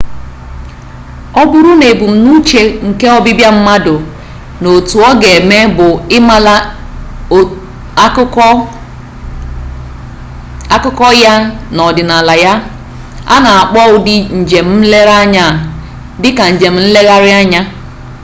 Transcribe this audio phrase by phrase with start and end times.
[1.39, 3.95] ọ bụrụ na ebumnuche nke ọbịbịa mmadụ
[4.61, 6.55] na otu ọ ga eme bụ ịmara
[10.75, 11.33] akụkọ ya
[11.75, 12.53] na ọdịnala ya
[13.33, 15.45] a na akpọ ụdị njem nlere anya
[16.21, 17.61] dị ka njem nlegharị anya